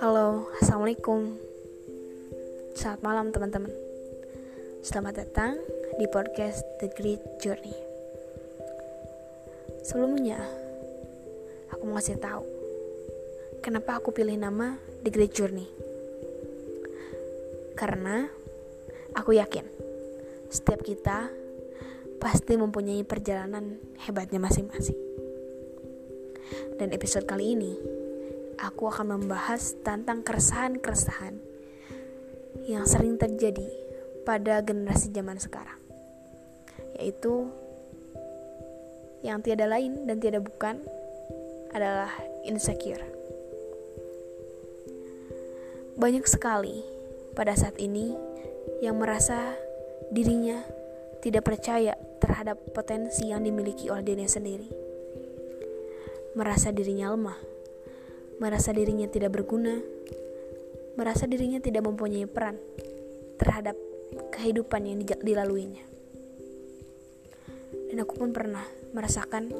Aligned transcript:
Halo, 0.00 0.48
Assalamualaikum. 0.64 1.36
Selamat 2.72 3.00
malam 3.04 3.28
teman-teman. 3.28 3.68
Selamat 4.80 5.20
datang 5.20 5.60
di 6.00 6.08
podcast 6.08 6.64
The 6.80 6.88
Great 6.96 7.20
Journey. 7.36 7.76
Sebelumnya, 9.84 10.40
aku 11.68 11.84
mau 11.84 12.00
kasih 12.00 12.16
tahu 12.16 12.48
Kenapa 13.60 14.00
aku 14.00 14.16
pilih 14.16 14.40
nama 14.40 14.80
The 15.04 15.12
Great 15.12 15.36
Journey? 15.36 15.68
Karena 17.76 18.24
aku 19.12 19.36
yakin 19.36 19.68
Setiap 20.48 20.80
kita 20.80 21.37
pasti 22.18 22.58
mempunyai 22.58 23.06
perjalanan 23.06 23.78
hebatnya 24.02 24.42
masing-masing 24.42 24.98
Dan 26.78 26.94
episode 26.94 27.26
kali 27.26 27.58
ini 27.58 27.74
aku 28.58 28.90
akan 28.90 29.18
membahas 29.18 29.74
tentang 29.82 30.22
keresahan-keresahan 30.22 31.34
yang 32.66 32.86
sering 32.86 33.18
terjadi 33.18 33.66
pada 34.26 34.60
generasi 34.60 35.08
zaman 35.14 35.40
sekarang, 35.40 35.78
yaitu 36.98 37.48
yang 39.24 39.42
tiada 39.42 39.66
lain 39.66 40.06
dan 40.06 40.20
tiada 40.22 40.38
bukan 40.38 40.78
adalah 41.74 42.12
insecure. 42.46 43.02
Banyak 45.98 46.22
sekali 46.30 46.86
pada 47.34 47.58
saat 47.58 47.74
ini 47.82 48.14
yang 48.78 49.02
merasa 49.02 49.58
dirinya 50.14 50.62
tidak 51.24 51.46
percaya 51.46 51.98
terhadap 52.22 52.58
potensi 52.74 53.30
yang 53.30 53.42
dimiliki 53.42 53.90
oleh 53.90 54.02
dirinya 54.06 54.30
sendiri, 54.30 54.68
merasa 56.38 56.70
dirinya 56.70 57.10
lemah 57.14 57.58
merasa 58.38 58.70
dirinya 58.70 59.10
tidak 59.10 59.34
berguna, 59.34 59.82
merasa 60.94 61.26
dirinya 61.26 61.58
tidak 61.58 61.82
mempunyai 61.82 62.26
peran 62.30 62.54
terhadap 63.34 63.74
kehidupan 64.30 64.86
yang 64.86 64.98
dilaluinya. 65.02 65.82
Dan 67.90 67.98
aku 67.98 68.14
pun 68.14 68.30
pernah 68.30 68.62
merasakan 68.94 69.50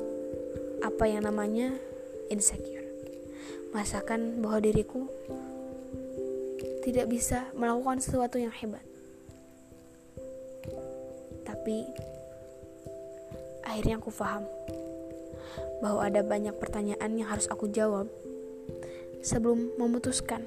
apa 0.87 1.05
yang 1.11 1.27
namanya 1.27 1.75
insecure. 2.31 2.87
Merasakan 3.75 4.39
bahwa 4.41 4.63
diriku 4.63 5.11
tidak 6.87 7.11
bisa 7.11 7.51
melakukan 7.59 7.99
sesuatu 7.99 8.39
yang 8.39 8.55
hebat. 8.55 8.87
Tapi 11.59 11.83
akhirnya 13.67 13.99
aku 13.99 14.15
paham 14.15 14.47
bahwa 15.83 16.07
ada 16.07 16.23
banyak 16.23 16.55
pertanyaan 16.55 17.19
yang 17.19 17.27
harus 17.27 17.51
aku 17.51 17.67
jawab 17.67 18.07
sebelum 19.27 19.75
memutuskan 19.75 20.47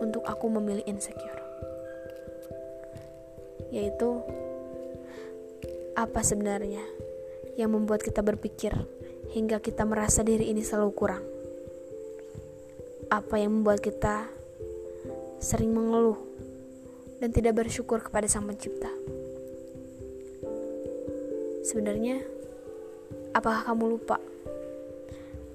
untuk 0.00 0.24
aku 0.24 0.48
memilih 0.48 0.80
insecure. 0.88 1.44
Yaitu 3.68 4.24
apa 5.92 6.24
sebenarnya 6.24 6.80
yang 7.60 7.76
membuat 7.76 8.00
kita 8.00 8.24
berpikir 8.24 8.72
hingga 9.36 9.60
kita 9.60 9.84
merasa 9.84 10.24
diri 10.24 10.48
ini 10.48 10.64
selalu 10.64 10.92
kurang? 10.96 11.24
Apa 13.12 13.36
yang 13.36 13.60
membuat 13.60 13.84
kita 13.84 14.24
sering 15.36 15.76
mengeluh 15.76 16.31
dan 17.22 17.30
tidak 17.30 17.54
bersyukur 17.62 18.02
kepada 18.02 18.26
Sang 18.26 18.42
Pencipta. 18.42 18.90
Sebenarnya, 21.62 22.18
apakah 23.30 23.62
kamu 23.70 23.94
lupa 23.94 24.18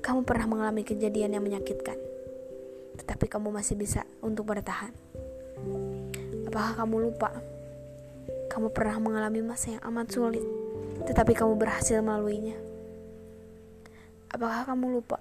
kamu 0.08 0.24
pernah 0.24 0.48
mengalami 0.48 0.88
kejadian 0.88 1.36
yang 1.36 1.44
menyakitkan, 1.44 2.00
tetapi 2.96 3.28
kamu 3.28 3.52
masih 3.52 3.76
bisa 3.76 4.08
untuk 4.24 4.48
bertahan. 4.48 4.96
Apakah 6.48 6.80
kamu 6.80 7.12
lupa? 7.12 7.36
Kamu 8.48 8.72
pernah 8.72 9.04
mengalami 9.04 9.44
masa 9.44 9.76
yang 9.76 9.84
amat 9.92 10.08
sulit, 10.16 10.48
tetapi 11.12 11.36
kamu 11.36 11.60
berhasil 11.60 12.00
melaluinya. 12.00 12.56
Apakah 14.32 14.64
kamu 14.72 14.96
lupa? 14.96 15.20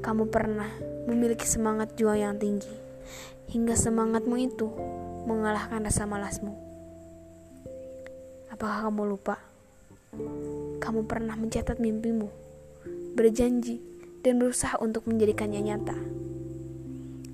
Kamu 0.00 0.32
pernah 0.32 0.72
memiliki 1.04 1.44
semangat 1.44 1.92
juang 2.00 2.16
yang 2.16 2.40
tinggi, 2.40 2.72
hingga 3.50 3.74
semangatmu 3.74 4.36
itu 4.38 4.68
mengalahkan 5.26 5.82
rasa 5.82 6.04
malasmu. 6.04 6.54
Apakah 8.52 8.86
kamu 8.86 9.16
lupa? 9.16 9.40
Kamu 10.78 11.08
pernah 11.08 11.34
mencatat 11.34 11.80
mimpimu 11.80 12.42
berjanji, 13.12 13.76
dan 14.24 14.40
berusaha 14.40 14.80
untuk 14.80 15.04
menjadikannya 15.04 15.60
nyata. 15.60 15.96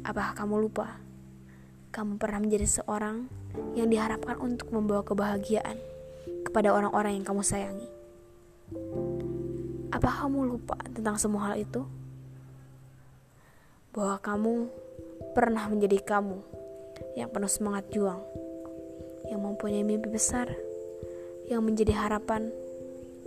Apakah 0.02 0.34
kamu 0.34 0.66
lupa? 0.66 0.98
Kamu 1.94 2.18
pernah 2.18 2.42
menjadi 2.42 2.66
seorang 2.66 3.30
yang 3.78 3.88
diharapkan 3.88 4.36
untuk 4.42 4.74
membawa 4.74 5.06
kebahagiaan 5.06 5.78
kepada 6.44 6.74
orang-orang 6.74 7.20
yang 7.20 7.26
kamu 7.26 7.42
sayangi. 7.46 7.88
Apakah 9.94 10.28
kamu 10.28 10.56
lupa 10.56 10.76
tentang 10.92 11.16
semua 11.16 11.52
hal 11.52 11.56
itu? 11.60 11.86
Bahwa 13.94 14.20
kamu 14.20 14.68
pernah 15.34 15.66
menjadi 15.70 16.02
kamu 16.02 16.38
yang 17.14 17.30
penuh 17.30 17.50
semangat 17.50 17.86
juang, 17.94 18.22
yang 19.30 19.42
mempunyai 19.42 19.86
mimpi 19.86 20.10
besar, 20.10 20.50
yang 21.46 21.62
menjadi 21.64 21.94
harapan 21.94 22.50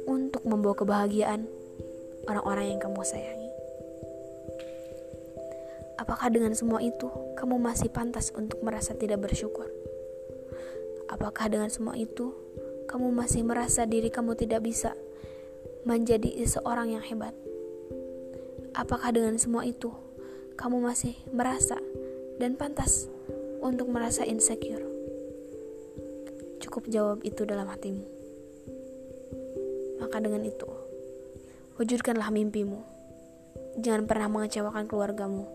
untuk 0.06 0.44
membawa 0.46 0.76
kebahagiaan 0.78 1.46
orang-orang 2.30 2.76
yang 2.76 2.80
kamu 2.82 3.02
sayangi. 3.02 3.50
Apakah 6.02 6.34
dengan 6.34 6.58
semua 6.58 6.82
itu 6.82 7.08
kamu 7.38 7.62
masih 7.62 7.94
pantas 7.94 8.34
untuk 8.34 8.60
merasa 8.66 8.98
tidak 8.98 9.22
bersyukur? 9.22 9.70
Apakah 11.12 11.52
dengan 11.52 11.70
semua 11.70 11.94
itu 11.94 12.34
kamu 12.90 13.14
masih 13.14 13.46
merasa 13.46 13.86
diri 13.86 14.10
kamu 14.10 14.34
tidak 14.34 14.66
bisa 14.66 14.98
menjadi 15.86 16.34
seorang 16.50 16.98
yang 16.98 17.06
hebat? 17.06 17.38
Apakah 18.74 19.14
dengan 19.14 19.38
semua 19.38 19.62
itu 19.68 19.94
kamu 20.58 20.84
masih 20.84 21.16
merasa 21.32 21.78
dan 22.38 22.58
pantas 22.58 23.08
untuk 23.62 23.88
merasa 23.92 24.26
insecure? 24.26 24.84
Cukup 26.62 26.88
jawab 26.88 27.24
itu 27.28 27.44
dalam 27.44 27.68
hatimu. 27.68 28.06
Maka 30.02 30.18
dengan 30.18 30.42
itu, 30.46 30.70
Wujudkanlah 31.82 32.30
mimpimu. 32.30 32.78
Jangan 33.82 34.06
pernah 34.06 34.30
mengecewakan 34.30 34.86
keluargamu, 34.86 35.50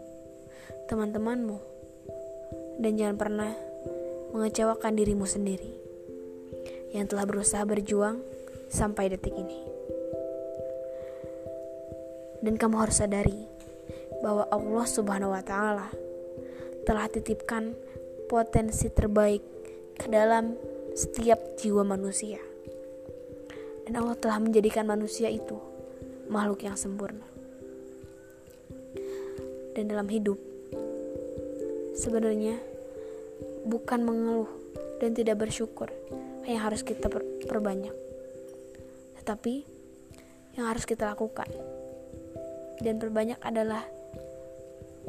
teman-temanmu, 0.91 1.63
dan 2.83 2.93
jangan 2.99 3.17
pernah 3.21 3.53
mengecewakan 4.35 4.99
dirimu 4.99 5.23
sendiri 5.23 5.71
yang 6.91 7.07
telah 7.07 7.29
berusaha 7.31 7.63
berjuang 7.63 8.19
sampai 8.67 9.07
detik 9.13 9.39
ini. 9.39 9.61
Dan 12.43 12.59
kamu 12.59 12.75
harus 12.83 12.99
sadari 12.99 13.47
bahwa 14.27 14.43
Allah 14.51 14.87
Subhanahu 14.91 15.31
wa 15.31 15.43
taala 15.47 15.87
telah 16.83 17.07
titipkan 17.07 17.79
potensi 18.27 18.91
terbaik 18.91 19.39
ke 19.95 20.11
dalam 20.11 20.59
setiap 20.99 21.55
jiwa 21.55 21.87
manusia. 21.87 22.43
Dan 23.87 24.03
Allah 24.03 24.19
telah 24.19 24.43
menjadikan 24.43 24.83
manusia 24.83 25.31
itu 25.31 25.55
makhluk 26.27 26.67
yang 26.67 26.75
sempurna. 26.75 27.23
Dan 29.79 29.87
dalam 29.87 30.11
hidup, 30.11 30.43
sebenarnya 31.95 32.59
bukan 33.63 34.03
mengeluh 34.03 34.51
dan 34.99 35.15
tidak 35.15 35.39
bersyukur 35.39 35.87
yang 36.51 36.67
harus 36.67 36.83
kita 36.83 37.07
perbanyak, 37.47 37.95
tetapi 39.23 39.63
yang 40.59 40.67
harus 40.67 40.83
kita 40.83 41.15
lakukan 41.15 41.47
dan 42.81 42.99
perbanyak 42.99 43.39
adalah 43.45 43.87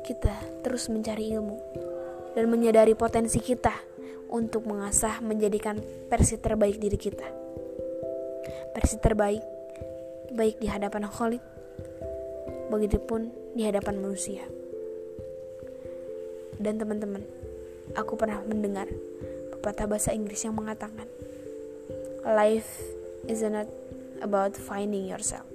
kita 0.05 0.33
terus 0.61 0.89
mencari 0.89 1.33
ilmu 1.33 1.57
dan 2.37 2.45
menyadari 2.49 2.93
potensi 2.93 3.41
kita 3.41 3.73
untuk 4.29 4.67
mengasah 4.67 5.23
menjadikan 5.23 5.79
versi 6.11 6.35
terbaik 6.37 6.77
diri 6.77 6.99
kita. 6.99 7.27
Versi 8.75 8.95
terbaik 9.01 9.43
baik 10.31 10.59
di 10.59 10.67
hadapan 10.67 11.07
Khalid, 11.07 11.43
begitupun 12.67 13.31
di 13.55 13.63
hadapan 13.63 13.97
manusia. 13.97 14.43
Dan 16.57 16.81
teman-teman, 16.81 17.23
aku 17.95 18.17
pernah 18.17 18.41
mendengar 18.43 18.89
pepatah 19.55 19.87
bahasa 19.87 20.11
Inggris 20.11 20.43
yang 20.43 20.57
mengatakan, 20.57 21.07
Life 22.27 22.83
is 23.29 23.39
not 23.45 23.71
about 24.19 24.57
finding 24.57 25.07
yourself, 25.07 25.47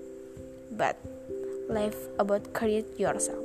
but 0.73 0.97
life 1.69 1.99
about 2.17 2.55
create 2.57 2.89
yourself. 2.97 3.42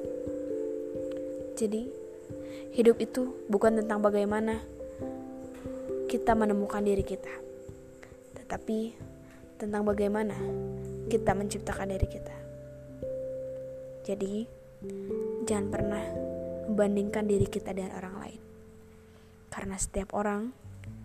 Jadi, 1.58 1.90
hidup 2.78 3.02
itu 3.02 3.34
bukan 3.50 3.82
tentang 3.82 3.98
bagaimana 3.98 4.62
kita 6.06 6.38
menemukan 6.38 6.86
diri 6.86 7.02
kita, 7.02 7.34
tetapi 8.38 8.94
tentang 9.58 9.82
bagaimana 9.82 10.38
kita 11.10 11.34
menciptakan 11.34 11.98
diri 11.98 12.06
kita. 12.06 12.36
Jadi, 14.06 14.46
jangan 15.50 15.68
pernah 15.74 16.04
membandingkan 16.70 17.26
diri 17.26 17.50
kita 17.50 17.74
dengan 17.74 17.98
orang 17.98 18.16
lain. 18.22 18.42
Karena 19.50 19.82
setiap 19.82 20.14
orang 20.14 20.54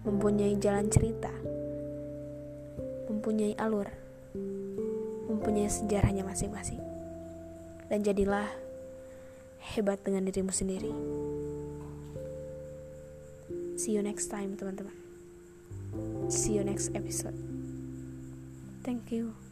mempunyai 0.05 0.61
jalan 0.61 0.93
cerita, 0.93 1.33
mempunyai 3.09 3.57
alur, 3.57 3.89
mempunyai 5.33 5.73
sejarahnya 5.73 6.29
masing-masing. 6.29 6.85
Dan 7.89 8.05
jadilah 8.05 8.72
hebat 9.63 10.03
dengan 10.03 10.27
dirimu 10.27 10.51
sendiri. 10.51 10.91
See 13.79 13.95
you 13.95 14.03
next 14.03 14.29
time, 14.29 14.59
teman-teman. 14.59 14.95
See 16.29 16.59
you 16.59 16.65
next 16.67 16.91
episode. 16.93 17.37
Thank 18.83 19.15
you. 19.15 19.52